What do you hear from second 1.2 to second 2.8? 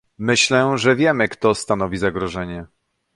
kto stanowi zagrożenie